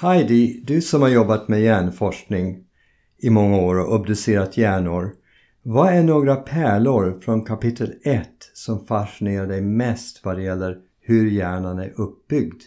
Heidi, 0.00 0.60
du 0.64 0.82
som 0.82 1.02
har 1.02 1.08
jobbat 1.08 1.48
med 1.48 1.60
hjärnforskning 1.60 2.64
i 3.16 3.30
många 3.30 3.56
år 3.56 3.78
och 3.78 3.94
obducerat 3.94 4.56
hjärnor. 4.56 5.16
Vad 5.62 5.94
är 5.94 6.02
några 6.02 6.36
pärlor 6.36 7.20
från 7.20 7.44
kapitel 7.44 7.94
1 8.02 8.28
som 8.54 8.86
fascinerar 8.86 9.46
dig 9.46 9.60
mest 9.60 10.24
vad 10.24 10.36
det 10.36 10.42
gäller 10.42 10.78
hur 11.00 11.30
hjärnan 11.30 11.78
är 11.78 12.00
uppbyggd? 12.00 12.62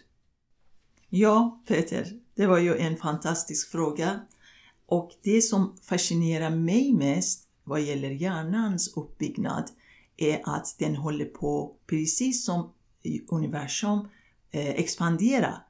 Ja, 1.09 1.63
Peter, 1.67 2.07
det 2.36 2.47
var 2.47 2.57
ju 2.57 2.78
en 2.78 2.97
fantastisk 2.97 3.71
fråga. 3.71 4.20
Och 4.86 5.11
det 5.23 5.41
som 5.41 5.75
fascinerar 5.82 6.50
mig 6.50 6.93
mest 6.93 7.48
vad 7.63 7.82
gäller 7.82 8.09
hjärnans 8.09 8.98
uppbyggnad 8.98 9.70
är 10.18 10.41
att 10.43 10.75
den 10.79 10.95
håller 10.95 11.25
på, 11.25 11.75
precis 11.88 12.45
som 12.45 12.71
universum, 13.29 14.07
eh, 14.52 14.70
expandera. 14.70 15.61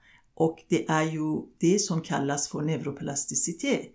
Och 0.41 0.63
det 0.67 0.89
är 0.89 1.03
ju 1.03 1.41
det 1.57 1.79
som 1.79 2.01
kallas 2.01 2.47
för 2.47 2.61
neuroplasticitet. 2.61 3.91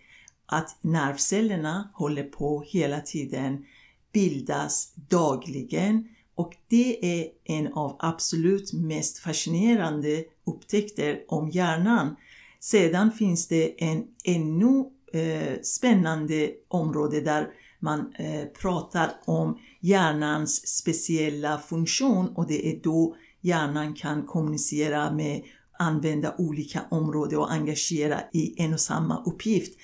Att 0.47 0.79
nervcellerna 0.81 1.91
håller 1.95 2.25
på 2.25 2.65
hela 2.67 3.01
tiden 3.01 3.65
bildas 4.13 4.93
dagligen 4.95 6.09
och 6.35 6.55
det 6.69 7.21
är 7.21 7.29
en 7.45 7.73
av 7.73 7.97
absolut 7.99 8.73
mest 8.73 9.19
fascinerande 9.19 10.25
upptäckter 10.47 11.25
om 11.29 11.51
hjärnan. 11.51 12.17
Sedan 12.61 13.13
finns 13.13 13.49
det 13.49 13.85
en 13.85 14.05
ännu 14.25 14.85
eh, 15.13 15.61
spännande 15.63 16.51
område 16.69 17.21
där 17.21 17.49
man 17.81 18.15
eh, 18.19 18.45
pratar 18.61 19.13
om 19.25 19.59
hjärnans 19.81 20.69
speciella 20.69 21.59
funktion 21.59 22.29
och 22.29 22.47
det 22.47 22.69
är 22.69 22.81
då 22.83 23.17
hjärnan 23.41 23.95
kan 23.95 24.27
kommunicera 24.27 25.13
med 25.13 25.43
använda 25.79 26.35
olika 26.39 26.81
områden 26.91 27.39
och 27.39 27.53
engagera 27.53 28.21
i 28.33 28.63
en 28.63 28.75
och 28.75 28.81
samma 28.81 29.25
uppgift. 29.25 29.79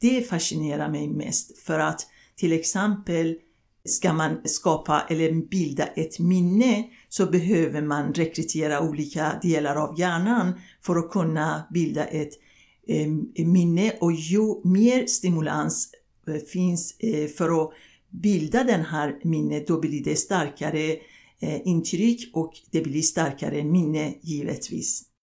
Det 0.00 0.28
fascinerar 0.28 0.90
mig 0.90 1.08
mest 1.08 1.58
för 1.58 1.78
att 1.78 2.06
till 2.36 2.52
exempel 2.52 3.36
ska 3.84 4.12
man 4.12 4.40
skapa 4.44 5.02
eller 5.08 5.32
bilda 5.32 5.86
ett 5.86 6.18
minne 6.18 6.84
så 7.08 7.26
behöver 7.26 7.82
man 7.82 8.14
rekrytera 8.14 8.80
olika 8.80 9.38
delar 9.42 9.76
av 9.76 9.98
hjärnan 9.98 10.52
för 10.82 10.96
att 10.96 11.10
kunna 11.10 11.66
bilda 11.70 12.04
ett 12.04 12.32
eh, 12.88 13.08
minne 13.46 13.92
och 14.00 14.12
ju 14.12 14.60
mer 14.64 15.06
stimulans 15.06 15.90
eh, 16.28 16.34
finns 16.34 16.96
eh, 16.98 17.28
för 17.28 17.62
att 17.62 17.70
bilda 18.10 18.64
den 18.64 18.84
här 18.84 19.20
minnet 19.24 19.66
då 19.66 19.80
blir 19.80 20.04
det 20.04 20.16
starkare 20.16 20.96
eh, 21.40 21.66
intryck 21.66 22.30
och 22.32 22.52
det 22.70 22.80
blir 22.80 23.02
starkare 23.02 23.64
minne 23.64 24.14
givetvis. 24.22 25.13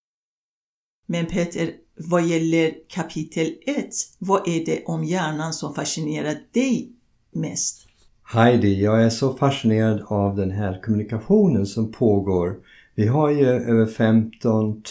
Men 1.12 1.26
Peter, 1.26 1.70
vad 1.96 2.26
gäller 2.26 2.72
kapitel 2.88 3.46
1, 3.66 3.86
vad 4.18 4.48
är 4.48 4.64
det 4.64 4.84
om 4.84 5.04
hjärnan 5.04 5.52
som 5.52 5.74
fascinerar 5.74 6.34
dig 6.52 6.92
mest? 7.32 7.86
Heidi, 8.22 8.82
jag 8.82 9.04
är 9.04 9.10
så 9.10 9.34
fascinerad 9.34 10.02
av 10.06 10.36
den 10.36 10.50
här 10.50 10.80
kommunikationen 10.84 11.66
som 11.66 11.92
pågår. 11.92 12.56
Vi 12.94 13.06
har 13.06 13.30
ju 13.30 13.46
över 13.46 13.86
15 13.86 14.82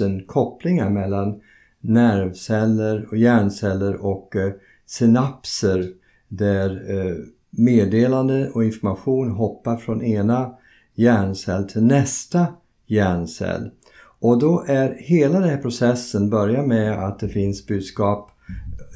000 0.00 0.22
kopplingar 0.26 0.90
mellan 0.90 1.40
nervceller 1.80 3.06
och 3.10 3.16
hjärnceller 3.16 3.94
och 3.94 4.36
eh, 4.36 4.52
synapser 4.86 5.88
där 6.28 6.70
eh, 6.70 7.16
meddelande 7.50 8.50
och 8.50 8.64
information 8.64 9.30
hoppar 9.30 9.76
från 9.76 10.02
ena 10.02 10.54
hjärncell 10.94 11.68
till 11.68 11.82
nästa 11.82 12.46
hjärncell. 12.86 13.70
Och 14.18 14.38
då 14.38 14.64
är 14.66 14.96
hela 14.98 15.40
den 15.40 15.48
här 15.48 15.56
processen 15.56 16.30
börjar 16.30 16.66
med 16.66 17.04
att 17.04 17.18
det 17.18 17.28
finns 17.28 17.66
budskap, 17.66 18.30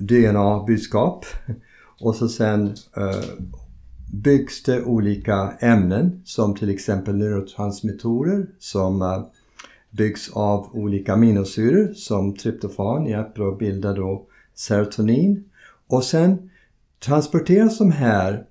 DNA-budskap 0.01 1.25
och 2.01 2.15
så 2.15 2.29
sen 2.29 2.67
eh, 2.97 3.25
byggs 4.13 4.63
det 4.63 4.83
olika 4.83 5.53
ämnen 5.61 6.23
som 6.25 6.55
till 6.55 6.71
exempel 6.71 7.17
neurotransmittorer 7.17 8.47
som 8.59 9.03
eh, 9.03 9.23
byggs 9.91 10.31
av 10.33 10.69
olika 10.73 11.13
aminosyror 11.13 11.93
som 11.95 12.37
tryptofan 12.37 13.07
hjälper 13.07 13.53
att 13.53 13.59
bilda 13.59 13.93
då 13.93 14.27
serotonin. 14.55 15.45
Och 15.87 16.05
sen 16.05 16.51
transporteras 16.99 17.79
de 17.79 17.93
här 17.93 18.45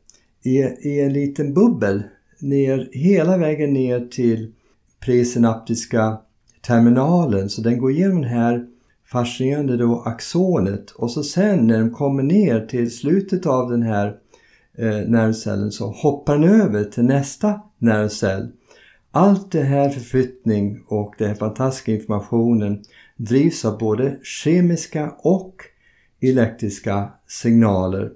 i, 0.44 0.58
i 0.60 1.02
en 1.02 1.14
liten 1.14 1.54
bubbel 1.54 2.04
ner, 2.40 2.90
hela 2.92 3.38
vägen 3.38 3.74
ner 3.74 4.08
till 4.12 4.54
presynaptiska 5.00 6.18
terminalen. 6.70 7.50
Så 7.50 7.62
den 7.62 7.78
går 7.78 7.92
igenom 7.92 8.22
den 8.22 8.32
här 8.32 8.66
fascinerande 9.12 9.78
då 9.78 10.04
axonet 10.06 10.92
och 10.92 11.12
så 11.12 11.24
sen 11.24 11.68
när 11.68 11.78
den 11.78 11.92
kommer 11.92 12.24
ner 12.24 12.66
till 12.66 12.98
slutet 12.98 13.46
av 13.46 13.72
den 13.72 13.82
här 13.82 14.08
eh, 14.78 15.08
nervcellen 15.08 15.72
så 15.72 15.88
hoppar 15.88 16.38
den 16.38 16.62
över 16.62 16.84
till 16.84 17.04
nästa 17.04 17.62
nervcell. 17.78 18.48
Allt 19.12 19.52
det 19.52 19.64
här 19.64 19.90
förflyttning 19.90 20.84
och 20.88 21.16
den 21.18 21.28
här 21.28 21.36
fantastiska 21.36 21.92
informationen 21.92 22.84
drivs 23.18 23.66
av 23.66 23.78
både 23.78 24.20
kemiska 24.24 25.14
och 25.18 25.56
elektriska 26.22 27.10
signaler. 27.28 28.12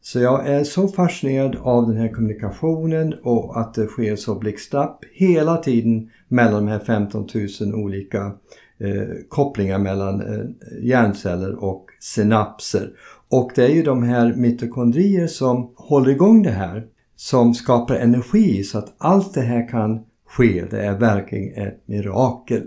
Så 0.00 0.20
jag 0.20 0.48
är 0.48 0.64
så 0.64 0.88
fascinerad 0.88 1.56
av 1.60 1.86
den 1.86 1.96
här 1.96 2.08
kommunikationen 2.08 3.14
och 3.22 3.60
att 3.60 3.74
det 3.74 3.86
sker 3.86 4.16
så 4.16 4.34
blixtsnabbt 4.34 5.04
hela 5.12 5.56
tiden 5.56 6.10
mellan 6.28 6.66
de 6.66 6.72
här 6.72 6.78
15 6.78 7.28
000 7.60 7.74
olika 7.74 8.32
eh, 8.80 9.08
kopplingar 9.28 9.78
mellan 9.78 10.20
eh, 10.20 10.44
hjärnceller 10.82 11.64
och 11.64 11.86
synapser. 12.00 12.90
Och 13.28 13.52
det 13.54 13.64
är 13.64 13.74
ju 13.74 13.82
de 13.82 14.02
här 14.02 14.34
mitokondrier 14.34 15.26
som 15.26 15.72
håller 15.76 16.10
igång 16.10 16.42
det 16.42 16.50
här 16.50 16.86
som 17.16 17.54
skapar 17.54 17.94
energi 17.94 18.64
så 18.64 18.78
att 18.78 18.94
allt 18.98 19.34
det 19.34 19.40
här 19.40 19.68
kan 19.68 20.04
ske. 20.26 20.64
Det 20.70 20.80
är 20.80 20.98
verkligen 20.98 21.66
ett 21.66 21.82
mirakel. 21.86 22.62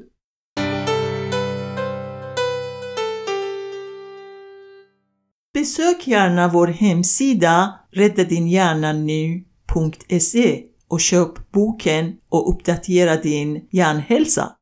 Besök 5.62 6.08
gärna 6.08 6.48
vår 6.48 6.68
hemsida 6.68 7.74
räddadinhjärnanu.se 7.92 10.64
och 10.88 11.00
köp 11.00 11.52
boken 11.52 12.14
och 12.30 12.50
uppdatera 12.50 13.16
din 13.16 13.68
hjärnhälsa. 13.72 14.52